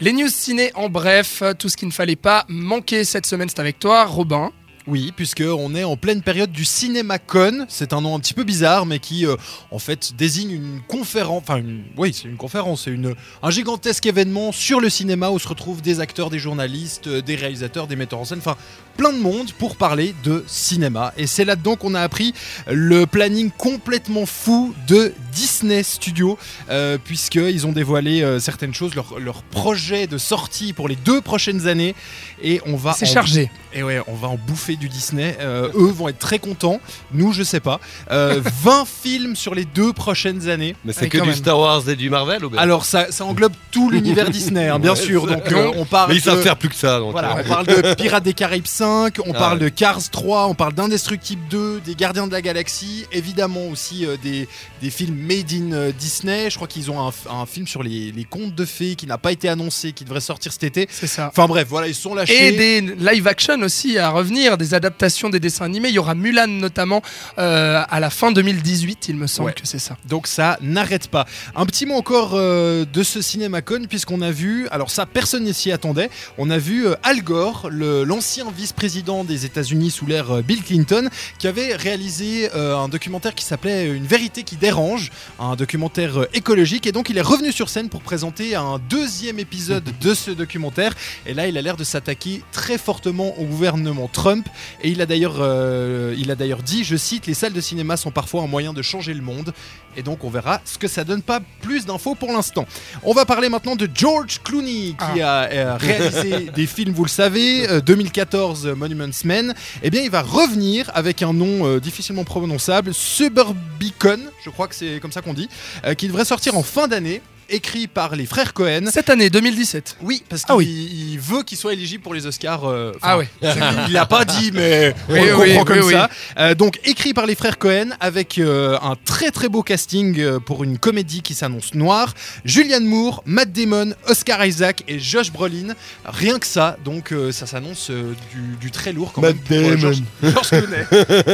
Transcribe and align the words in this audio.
Les 0.00 0.12
news 0.12 0.28
ciné 0.28 0.70
en 0.76 0.88
bref, 0.88 1.42
tout 1.58 1.68
ce 1.68 1.76
qu'il 1.76 1.88
ne 1.88 1.92
fallait 1.92 2.14
pas 2.14 2.44
manquer 2.48 3.02
cette 3.02 3.26
semaine, 3.26 3.48
c'est 3.48 3.58
avec 3.58 3.80
toi, 3.80 4.04
Robin. 4.04 4.52
Oui, 4.86 5.12
puisque 5.14 5.42
on 5.42 5.74
est 5.74 5.82
en 5.82 5.96
pleine 5.96 6.22
période 6.22 6.52
du 6.52 6.64
CinémaCon. 6.64 7.66
C'est 7.68 7.92
un 7.92 8.00
nom 8.00 8.14
un 8.14 8.20
petit 8.20 8.32
peu 8.32 8.44
bizarre, 8.44 8.86
mais 8.86 9.00
qui 9.00 9.26
euh, 9.26 9.34
en 9.72 9.80
fait 9.80 10.14
désigne 10.16 10.52
une 10.52 10.80
conférence. 10.86 11.42
Enfin, 11.42 11.60
oui, 11.96 12.14
c'est 12.14 12.28
une 12.28 12.36
conférence, 12.36 12.84
c'est 12.84 12.92
une 12.92 13.16
un 13.42 13.50
gigantesque 13.50 14.06
événement 14.06 14.52
sur 14.52 14.80
le 14.80 14.88
cinéma 14.88 15.30
où 15.30 15.38
se 15.40 15.48
retrouvent 15.48 15.82
des 15.82 15.98
acteurs, 15.98 16.30
des 16.30 16.38
journalistes, 16.38 17.08
euh, 17.08 17.20
des 17.20 17.34
réalisateurs, 17.34 17.88
des 17.88 17.96
metteurs 17.96 18.20
en 18.20 18.24
scène, 18.24 18.38
enfin 18.38 18.56
plein 18.96 19.12
de 19.12 19.18
monde 19.18 19.52
pour 19.52 19.76
parler 19.76 20.14
de 20.22 20.44
cinéma. 20.46 21.12
Et 21.16 21.26
c'est 21.26 21.44
là-dedans 21.44 21.74
qu'on 21.74 21.94
a 21.94 22.00
appris 22.00 22.34
le 22.68 23.04
planning 23.04 23.50
complètement 23.50 24.26
fou 24.26 24.74
de 24.86 25.12
Disney 25.32 25.82
Studios, 25.82 26.38
euh, 26.70 26.98
puisqu'ils 27.02 27.66
ont 27.66 27.72
dévoilé 27.72 28.22
euh, 28.22 28.38
certaines 28.40 28.74
choses, 28.74 28.94
leur, 28.94 29.18
leur 29.18 29.42
projet 29.42 30.06
de 30.06 30.18
sortie 30.18 30.72
pour 30.72 30.88
les 30.88 30.96
deux 30.96 31.20
prochaines 31.20 31.66
années. 31.66 31.94
Et 32.42 32.60
on 32.66 32.76
va 32.76 32.92
C'est 32.92 33.08
en 33.08 33.12
chargé. 33.12 33.50
et 33.74 33.82
ouais, 33.82 34.00
on 34.06 34.14
va 34.14 34.28
en 34.28 34.36
bouffer 34.36 34.76
du 34.76 34.88
Disney. 34.88 35.36
Euh, 35.40 35.70
eux 35.74 35.90
vont 35.90 36.08
être 36.08 36.18
très 36.20 36.38
contents. 36.38 36.80
Nous, 37.12 37.32
je 37.32 37.42
sais 37.42 37.60
pas. 37.60 37.80
Euh, 38.12 38.40
20 38.62 38.84
films 38.86 39.34
sur 39.36 39.54
les 39.54 39.64
deux 39.64 39.92
prochaines 39.92 40.48
années. 40.48 40.76
Mais 40.84 40.92
c'est 40.92 41.08
que 41.08 41.18
du 41.18 41.26
même. 41.26 41.34
Star 41.34 41.58
Wars 41.58 41.88
et 41.88 41.96
du 41.96 42.10
Marvel 42.10 42.44
ou 42.44 42.50
bien? 42.50 42.60
Alors, 42.60 42.84
ça, 42.84 43.10
ça 43.10 43.24
englobe 43.24 43.52
tout 43.72 43.90
l'univers 43.90 44.30
Disney, 44.30 44.68
hein, 44.68 44.78
bien 44.78 44.92
Ouais, 44.92 44.96
sûr. 44.96 45.26
Donc, 45.26 45.50
euh, 45.50 45.72
on 45.76 45.84
parle. 45.84 46.10
Mais 46.10 46.16
ils 46.16 46.22
savent 46.22 46.38
de- 46.38 46.42
faire 46.42 46.56
plus 46.56 46.68
que 46.68 46.74
ça. 46.76 46.98
Donc, 47.00 47.10
Voilà, 47.12 47.36
euh, 47.38 47.42
on 47.44 47.48
parle 47.48 47.66
de 47.66 47.94
Pirates 47.94 48.22
des 48.24 48.34
Caraïbes 48.34 48.66
5, 48.66 49.16
on 49.26 49.32
Ah 49.34 49.38
parle 49.38 49.58
ouais. 49.58 49.64
de 49.64 49.68
Cars 49.68 49.98
3, 50.10 50.46
on 50.46 50.54
parle 50.54 50.74
d'Indestructible 50.74 51.42
2, 51.50 51.80
des 51.80 51.94
Gardiens 51.96 52.26
de 52.28 52.32
la 52.32 52.40
Galaxie, 52.42 53.06
évidemment 53.12 53.66
aussi 53.68 54.06
euh, 54.06 54.16
des, 54.22 54.48
des 54.80 54.90
films 54.90 55.17
made 55.18 55.52
in 55.52 55.72
euh, 55.72 55.92
Disney. 55.92 56.50
Je 56.50 56.56
crois 56.56 56.68
qu'ils 56.68 56.90
ont 56.90 57.06
un, 57.06 57.12
un 57.30 57.46
film 57.46 57.66
sur 57.66 57.82
les, 57.82 58.12
les 58.12 58.24
contes 58.24 58.54
de 58.54 58.64
fées 58.64 58.94
qui 58.94 59.06
n'a 59.06 59.18
pas 59.18 59.32
été 59.32 59.48
annoncé, 59.48 59.92
qui 59.92 60.04
devrait 60.04 60.20
sortir 60.20 60.52
cet 60.52 60.64
été. 60.64 60.88
C'est 60.90 61.06
ça. 61.06 61.28
Enfin 61.28 61.46
bref, 61.46 61.66
voilà, 61.68 61.88
ils 61.88 61.94
sont 61.94 62.14
lâchés. 62.14 62.48
Et 62.48 62.52
des 62.52 62.80
live 62.96 63.26
action 63.26 63.60
aussi 63.62 63.98
à 63.98 64.10
revenir, 64.10 64.56
des 64.56 64.74
adaptations 64.74 65.28
des 65.30 65.40
dessins 65.40 65.64
animés. 65.64 65.88
Il 65.88 65.94
y 65.94 65.98
aura 65.98 66.14
Mulan 66.14 66.46
notamment 66.48 67.02
euh, 67.38 67.82
à 67.88 68.00
la 68.00 68.10
fin 68.10 68.32
2018, 68.32 69.08
il 69.08 69.16
me 69.16 69.26
semble 69.26 69.48
Ouais. 69.48 69.54
que 69.54 69.66
c'est 69.66 69.78
ça. 69.78 69.96
Donc 70.08 70.26
ça 70.26 70.58
n'arrête 70.60 71.08
pas. 71.08 71.26
Un 71.56 71.66
petit 71.66 71.86
mot 71.86 71.94
encore 71.94 72.32
euh, 72.34 72.84
de 72.84 73.02
ce 73.02 73.20
CinemaCon 73.22 73.86
puisqu'on 73.88 74.20
a 74.22 74.30
vu, 74.30 74.68
alors 74.70 74.90
ça 74.90 75.06
personne 75.06 75.44
ne 75.44 75.52
s'y 75.52 75.72
attendait, 75.72 76.10
on 76.38 76.50
a 76.50 76.58
vu 76.58 76.86
euh, 76.86 76.94
Al 77.02 77.22
Gore, 77.22 77.68
l'ancien 77.70 78.46
vice-président 78.56 79.24
des 79.24 79.44
États-Unis 79.44 79.90
sous 79.90 80.06
l'ère 80.06 80.42
Bill 80.42 80.62
Clinton, 80.62 81.08
qui 81.38 81.46
avait 81.46 81.74
réalisé 81.74 82.50
un 82.52 82.88
documentaire 82.88 83.34
qui 83.34 83.44
s'appelait 83.44 83.86
Une 83.86 84.06
vérité 84.06 84.42
qui 84.42 84.56
dérange, 84.56 85.07
un 85.38 85.56
documentaire 85.56 86.18
euh, 86.18 86.28
écologique 86.34 86.86
et 86.86 86.92
donc 86.92 87.10
il 87.10 87.18
est 87.18 87.22
revenu 87.22 87.52
sur 87.52 87.68
scène 87.68 87.88
pour 87.88 88.02
présenter 88.02 88.54
un 88.54 88.78
deuxième 88.90 89.38
épisode 89.38 89.84
de 90.00 90.14
ce 90.14 90.30
documentaire 90.30 90.94
et 91.26 91.34
là 91.34 91.46
il 91.46 91.56
a 91.58 91.62
l'air 91.62 91.76
de 91.76 91.84
s'attaquer 91.84 92.42
très 92.52 92.78
fortement 92.78 93.38
au 93.38 93.44
gouvernement 93.44 94.08
Trump 94.12 94.48
et 94.82 94.90
il 94.90 95.00
a 95.00 95.06
d'ailleurs 95.06 95.36
euh, 95.38 96.14
il 96.18 96.30
a 96.30 96.34
d'ailleurs 96.34 96.62
dit, 96.62 96.84
je 96.84 96.96
cite, 96.96 97.26
les 97.26 97.34
salles 97.34 97.52
de 97.52 97.60
cinéma 97.60 97.96
sont 97.96 98.10
parfois 98.10 98.42
un 98.42 98.46
moyen 98.46 98.72
de 98.72 98.82
changer 98.82 99.14
le 99.14 99.22
monde. 99.22 99.52
Et 99.96 100.02
donc 100.02 100.22
on 100.22 100.30
verra 100.30 100.60
ce 100.64 100.78
que 100.78 100.86
ça 100.86 101.02
donne. 101.02 101.22
Pas 101.22 101.40
plus 101.60 101.86
d'infos 101.86 102.14
pour 102.14 102.30
l'instant. 102.30 102.66
On 103.02 103.12
va 103.12 103.24
parler 103.24 103.48
maintenant 103.48 103.74
de 103.74 103.88
George 103.92 104.40
Clooney 104.44 104.94
qui 105.12 105.20
a 105.20 105.50
euh, 105.50 105.76
réalisé 105.76 106.50
des 106.54 106.66
films, 106.66 106.92
vous 106.92 107.04
le 107.04 107.10
savez, 107.10 107.68
euh, 107.68 107.80
2014 107.80 108.66
euh, 108.66 108.74
Monuments 108.74 109.06
Men. 109.24 109.54
Eh 109.82 109.90
bien 109.90 110.02
il 110.02 110.10
va 110.10 110.22
revenir 110.22 110.90
avec 110.94 111.22
un 111.22 111.32
nom 111.32 111.78
difficilement 111.78 112.24
prononçable, 112.24 112.94
Suburbicon, 112.94 114.20
je 114.44 114.50
crois 114.50 114.68
que 114.68 114.74
c'est 114.74 114.97
comme 115.00 115.12
ça 115.12 115.22
qu'on 115.22 115.34
dit, 115.34 115.48
euh, 115.84 115.94
qui 115.94 116.06
devrait 116.08 116.24
sortir 116.24 116.56
en 116.56 116.62
fin 116.62 116.88
d'année, 116.88 117.22
écrit 117.48 117.86
par 117.86 118.16
les 118.16 118.26
frères 118.26 118.52
Cohen. 118.54 118.86
Cette 118.92 119.10
année, 119.10 119.30
2017. 119.30 119.96
Oui, 120.02 120.22
parce 120.28 120.42
qu'il 120.42 120.52
Ah 120.52 120.56
oui. 120.56 120.66
il 121.12 121.18
veut 121.18 121.42
qu'il 121.42 121.56
soit 121.58 121.72
éligible 121.72 122.02
pour 122.02 122.14
les 122.14 122.26
Oscars. 122.26 122.64
euh, 122.68 122.92
Ah 123.02 123.18
oui. 123.18 123.24
il 123.42 123.92
l'a 123.92 124.06
pas 124.06 124.24
dit, 124.24 124.50
mais 124.54 124.94
on 125.08 125.12
Oui, 125.12 125.20
le 125.26 125.36
oui, 125.36 125.48
comprend 125.56 125.64
comme 125.64 125.86
oui. 125.86 125.92
ça. 125.92 126.10
Euh, 126.38 126.54
donc 126.54 126.78
écrit 126.84 127.14
par 127.14 127.26
les 127.26 127.34
frères 127.34 127.58
Cohen 127.58 127.90
avec 128.00 128.38
euh, 128.38 128.76
un 128.82 128.94
très 129.04 129.30
très 129.30 129.48
beau 129.48 129.62
casting 129.62 130.38
pour 130.40 130.64
une 130.64 130.78
comédie 130.78 131.22
qui 131.22 131.34
s'annonce 131.34 131.74
noire. 131.74 132.14
Julianne 132.44 132.84
Moore, 132.84 133.22
Matt 133.26 133.52
Damon, 133.52 133.92
Oscar 134.08 134.44
Isaac 134.44 134.84
et 134.88 134.98
Josh 134.98 135.32
Brolin. 135.32 135.74
Rien 136.04 136.38
que 136.38 136.46
ça, 136.46 136.76
donc 136.84 137.12
euh, 137.12 137.32
ça 137.32 137.46
s'annonce 137.46 137.90
euh, 137.90 138.14
du, 138.32 138.56
du 138.60 138.70
très 138.70 138.92
lourd 138.92 139.12
quand 139.12 139.22
Matt 139.22 139.36
même. 139.50 139.62
Damon. 139.64 139.78
George, 139.78 140.02
George 140.22 140.48
Clooney. 140.48 140.86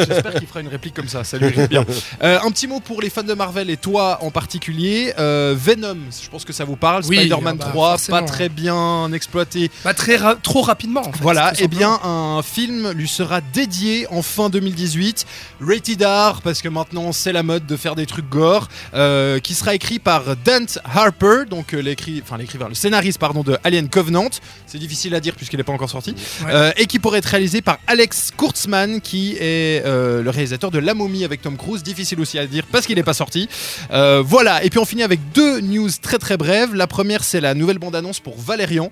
J'espère 0.09 0.35
qu'il 0.35 0.47
fera 0.47 0.61
une 0.61 0.69
réplique 0.69 0.95
comme 0.95 1.09
ça, 1.09 1.25
ça 1.25 1.39
lui 1.39 1.49
irait 1.49 1.69
bien. 1.69 1.85
Euh, 2.23 2.39
un 2.43 2.51
petit 2.51 2.67
mot 2.67 2.81
pour 2.81 3.01
les 3.03 3.11
fans 3.11 3.23
de 3.23 3.35
Marvel 3.35 3.71
et 3.71 3.77
toi 3.77 4.19
en 4.23 4.31
particulier. 4.31 5.13
Euh, 5.19 5.55
Venom, 5.57 5.97
je 6.11 6.29
pense 6.31 6.45
que 6.45 6.53
ça 6.53 6.65
vous 6.65 6.77
parle. 6.77 7.03
Oui, 7.09 7.17
Spider-Man 7.19 7.57
ah 7.61 7.65
bah, 7.65 7.71
3, 7.71 7.89
forcément. 7.91 8.19
pas 8.21 8.25
très 8.27 8.49
bien 8.49 9.13
exploité. 9.13 9.71
Pas 9.83 9.95
très 9.95 10.17
ra- 10.17 10.37
trop 10.37 10.63
rapidement. 10.63 11.01
En 11.07 11.13
fait, 11.13 11.23
Voilà, 11.23 11.53
et 11.59 11.69
bien 11.69 11.93
simplement. 11.93 12.39
un 12.39 12.43
film 12.43 12.91
lui 12.93 13.09
sera 13.09 13.41
dédié 13.41 14.07
en 14.11 14.23
fin 14.23 14.49
2018, 14.51 15.27
rated 15.61 16.03
R 16.03 16.41
parce 16.43 16.63
que 16.63 16.69
maintenant 16.69 17.13
c'est 17.13 17.33
la 17.33 17.43
mode 17.43 17.67
de 17.67 17.77
faire 17.77 17.95
des 17.95 18.07
trucs 18.07 18.29
gore, 18.29 18.69
euh, 18.95 19.39
qui 19.41 19.55
sera 19.55 19.75
écrit 19.75 19.99
par 19.99 20.37
Dante 20.45 20.79
Harper, 20.85 21.45
donc 21.49 21.75
euh, 21.75 21.81
l'écri- 21.81 22.21
enfin 22.23 22.37
l'écrivain, 22.39 22.69
le 22.69 22.75
scénariste 22.75 23.19
pardon 23.19 23.43
de 23.43 23.57
Alien 23.65 23.89
Covenant, 23.89 24.29
c'est 24.67 24.79
difficile 24.79 25.15
à 25.15 25.21
dire 25.21 25.35
puisqu'il 25.35 25.57
n'est 25.57 25.63
pas 25.65 25.73
encore 25.73 25.91
sorti, 25.91 26.15
Ouais. 26.45 26.51
euh, 26.53 26.73
et 26.77 26.87
qui 26.87 26.99
pourrait 26.99 27.19
être 27.19 27.27
réalisé 27.27 27.63
par 27.63 27.79
Alex 27.87 28.31
Kurtzman 28.37 29.01
qui 29.01 29.33
est 29.41 29.83
euh, 29.85 30.23
le 30.23 30.31
réalisateur 30.31 30.71
de 30.71 30.79
La 30.79 30.95
Momie 30.95 31.25
avec 31.25 31.43
Tom 31.43 31.57
Cruise, 31.57 31.83
difficile 31.83 32.21
aussi 32.21 32.39
à 32.39 32.47
dire 32.47 32.65
parce 32.71 32.87
qu'il 32.87 32.97
n'est 32.97 33.03
pas 33.03 33.15
sorti. 33.15 33.49
Voilà, 33.91 34.63
et 34.65 34.71
puis 34.71 34.79
on 34.79 34.85
finit 34.85 35.03
avec 35.03 35.21
deux 35.33 35.61
news 35.61 35.89
très 36.03 36.19
très 36.19 36.37
brèves. 36.37 36.75
La 36.75 36.87
première 36.87 37.25
c'est 37.25 37.41
la 37.41 37.55
nouvelle 37.55 37.79
bande-annonce 37.79 38.21
pour 38.21 38.39
Valérian 38.39 38.91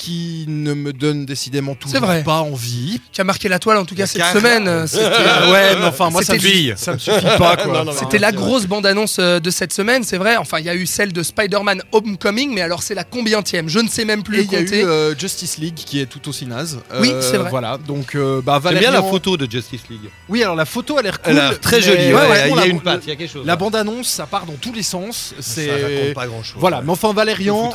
qui 0.00 0.46
ne 0.48 0.72
me 0.72 0.92
donne 0.94 1.26
décidément 1.26 1.74
toujours 1.74 2.00
vrai. 2.00 2.22
pas 2.22 2.38
envie. 2.40 3.00
Qui 3.12 3.20
a 3.20 3.24
marqué 3.24 3.48
la 3.48 3.58
toile 3.58 3.76
en 3.76 3.84
tout 3.84 3.94
cas 3.94 4.06
cette 4.06 4.24
semaine. 4.32 4.66
euh, 4.68 4.86
C'était 4.86 5.04
ouais, 5.04 5.76
mais 5.78 5.84
enfin 5.86 6.08
moi 6.10 6.22
ça 6.22 6.34
me, 6.34 6.38
ça 6.76 6.92
me 6.94 6.98
suffit 6.98 7.26
pas 7.38 7.56
C'était 7.98 8.18
la 8.18 8.32
grosse 8.32 8.66
bande-annonce 8.66 9.18
euh, 9.20 9.40
de 9.40 9.50
cette 9.50 9.72
semaine, 9.72 10.02
c'est 10.02 10.16
vrai. 10.16 10.36
Enfin, 10.38 10.58
il 10.58 10.64
y 10.64 10.70
a 10.70 10.74
eu 10.74 10.86
celle 10.86 11.12
de 11.12 11.22
Spider-Man 11.22 11.82
Homecoming, 11.92 12.52
mais 12.54 12.62
alors 12.62 12.82
c'est 12.82 12.94
la 12.94 13.04
combientième 13.04 13.68
Je 13.68 13.78
ne 13.80 13.88
sais 13.88 14.04
même 14.06 14.22
plus 14.22 14.38
Et 14.40 14.42
il 14.44 14.52
y 14.52 14.56
a 14.56 14.60
compter. 14.60 14.80
eu 14.80 14.84
euh, 14.86 15.14
Justice 15.18 15.58
League 15.58 15.74
qui 15.74 16.00
est 16.00 16.06
tout 16.06 16.26
aussi 16.28 16.46
naze. 16.46 16.78
Oui, 17.00 17.10
Euh, 17.12 17.20
c'est 17.20 17.36
vrai. 17.36 17.50
Voilà, 17.50 17.76
donc 17.78 18.14
euh, 18.14 18.40
bah 18.42 18.58
J'aime 18.64 18.78
bien 18.78 18.90
la 18.90 19.02
photo 19.02 19.36
de 19.36 19.50
Justice 19.50 19.82
League. 19.90 20.08
Oui, 20.28 20.42
alors 20.42 20.56
la 20.56 20.64
photo 20.64 20.94
elle 20.98 21.00
a 21.00 21.02
l'air 21.10 21.20
cool. 21.20 21.32
Elle 21.32 21.38
a 21.40 21.50
l'air 21.50 21.60
très 21.60 21.80
jolie. 21.82 22.06
Ouais, 22.06 22.14
ouais, 22.14 22.28
ouais, 22.28 22.48
il 22.48 22.52
y 22.52 22.56
la- 22.56 22.62
a 22.62 22.66
une 22.66 22.80
patte, 22.80 23.02
il 23.04 23.10
y 23.10 23.12
a 23.12 23.16
quelque 23.16 23.30
chose. 23.32 23.44
La 23.46 23.56
bande-annonce, 23.56 24.08
ça 24.08 24.26
part 24.26 24.46
dans 24.46 24.54
tous 24.54 24.72
les 24.72 24.82
sens. 24.82 25.34
Ça 25.40 25.60
raconte 25.60 25.80
C'est 26.08 26.14
pas 26.14 26.26
grand 26.26 26.42
chose. 26.42 26.56
voilà, 26.58 26.80
mais 26.82 26.90
enfin 26.90 27.12
Valérian, 27.12 27.70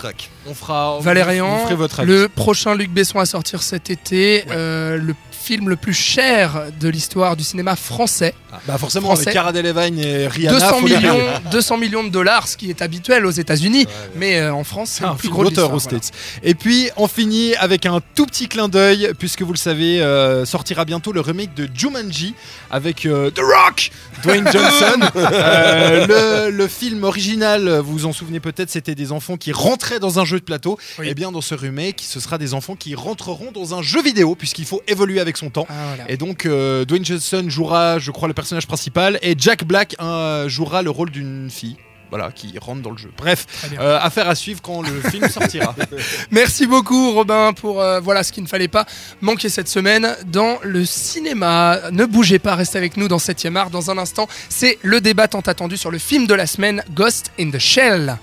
on 0.47 0.53
fera. 0.53 0.95
vous 0.97 1.03
Valérian, 1.03 1.63
ferez 1.65 1.75
votre 1.75 1.99
avis. 1.99 2.11
Le 2.15 2.29
prochain 2.29 2.75
Luc 2.75 2.91
Besson 2.91 3.19
à 3.19 3.25
sortir 3.25 3.61
cet 3.61 3.89
été, 3.89 4.45
euh, 4.51 4.97
le 4.97 5.13
film 5.31 5.69
le 5.69 5.75
plus 5.75 5.93
cher 5.93 6.63
de 6.79 6.89
l'histoire 6.89 7.35
du 7.35 7.43
cinéma 7.43 7.75
français. 7.75 8.33
Bah 8.67 8.77
forcément 8.77 9.07
français. 9.07 9.23
avec 9.23 9.33
Cara 9.33 9.51
Delevingne 9.51 9.99
et 9.99 10.27
Rihanna. 10.27 10.57
200 10.59 10.79
faut 10.79 10.87
les 10.87 10.95
millions, 10.97 11.13
regarder. 11.17 11.49
200 11.51 11.77
millions 11.77 12.03
de 12.05 12.09
dollars, 12.09 12.47
ce 12.47 12.55
qui 12.57 12.69
est 12.69 12.81
habituel 12.81 13.25
aux 13.25 13.31
États-Unis, 13.31 13.79
Ouais, 13.79 13.85
ouais. 13.85 14.09
mais 14.15 14.37
euh, 14.39 14.53
en 14.53 14.63
France, 14.63 14.91
c'est 14.93 15.03
un 15.03 15.11
le 15.11 15.17
plus 15.17 15.29
gros 15.29 15.43
de 15.43 15.49
d'auteur 15.49 15.73
aux 15.73 15.79
States. 15.79 16.11
Et 16.41 16.55
puis 16.55 16.89
on 16.97 17.07
finit 17.07 17.53
avec 17.57 17.85
un 17.85 17.99
tout 18.15 18.25
petit 18.25 18.47
clin 18.47 18.69
d'œil, 18.69 19.11
puisque 19.19 19.41
vous 19.43 19.51
le 19.51 19.57
savez, 19.57 20.01
euh, 20.01 20.45
sortira 20.45 20.85
bientôt 20.85 21.11
le 21.11 21.19
remake 21.19 21.53
de 21.53 21.67
Jumanji 21.75 22.33
avec 22.71 23.05
euh, 23.05 23.29
The 23.29 23.39
Rock, 23.41 23.91
Dwayne 24.23 24.45
Johnson. 24.51 24.99
Le, 25.15 26.49
le 26.49 26.67
film 26.67 27.03
original, 27.03 27.69
vous 27.79 27.91
vous 27.91 28.05
en 28.05 28.13
souvenez 28.13 28.39
peut-être, 28.39 28.69
c'était 28.69 28.95
des 28.95 29.11
enfants 29.11 29.37
qui 29.37 29.51
rentraient 29.51 29.99
dans 29.99 30.19
un 30.19 30.25
jeu 30.25 30.39
de 30.39 30.45
plateau. 30.45 30.79
Oui. 30.97 31.09
Et 31.09 31.13
bien 31.13 31.31
dans 31.31 31.41
ce 31.41 31.53
remake, 31.55 31.97
ce 32.05 32.19
sera 32.19 32.37
des 32.37 32.53
enfants 32.53 32.75
qui 32.75 32.95
rentreront 32.95 33.51
dans 33.51 33.73
un 33.73 33.81
jeu 33.81 34.01
vidéo, 34.01 34.35
puisqu'il 34.35 34.65
faut 34.65 34.81
évoluer 34.87 35.19
avec 35.19 35.37
son 35.37 35.49
temps. 35.49 35.67
Ah, 35.69 35.73
voilà. 35.87 36.11
Et 36.11 36.17
donc 36.17 36.45
euh, 36.45 36.85
Dwayne 36.85 37.05
Johnson 37.05 37.45
jouera, 37.47 37.99
je 37.99 38.11
crois, 38.11 38.27
le 38.27 38.33
personnage 38.33 38.67
principal, 38.67 39.19
et 39.21 39.35
Jack 39.37 39.63
Black 39.63 39.95
euh, 40.01 40.47
jouera 40.49 40.81
le 40.81 40.89
rôle 40.89 41.09
d'une 41.09 41.49
fille. 41.49 41.77
Voilà, 42.09 42.31
qui 42.31 42.57
rentre 42.59 42.81
dans 42.81 42.91
le 42.91 42.97
jeu. 42.97 43.11
Bref, 43.17 43.45
euh, 43.79 43.99
affaire 43.99 44.29
à 44.29 44.35
suivre 44.35 44.61
quand 44.61 44.81
le 44.81 45.01
film 45.09 45.27
sortira. 45.27 45.75
Merci 46.31 46.67
beaucoup 46.67 47.11
Robin 47.11 47.53
pour 47.53 47.81
euh, 47.81 47.99
voilà 47.99 48.23
ce 48.23 48.31
qu'il 48.31 48.43
ne 48.43 48.47
fallait 48.47 48.67
pas 48.67 48.85
manquer 49.21 49.49
cette 49.49 49.67
semaine 49.67 50.15
dans 50.27 50.59
le 50.63 50.85
cinéma. 50.85 51.79
Ne 51.91 52.05
bougez 52.05 52.39
pas, 52.39 52.55
restez 52.55 52.77
avec 52.77 52.97
nous 52.97 53.07
dans 53.07 53.17
7e 53.17 53.55
art. 53.55 53.69
Dans 53.69 53.91
un 53.91 53.97
instant, 53.97 54.27
c'est 54.49 54.77
le 54.81 55.01
débat 55.01 55.27
tant 55.27 55.41
attendu 55.41 55.77
sur 55.77 55.91
le 55.91 55.97
film 55.97 56.27
de 56.27 56.35
la 56.35 56.45
semaine 56.45 56.83
Ghost 56.93 57.31
in 57.39 57.49
the 57.49 57.59
Shell. 57.59 58.17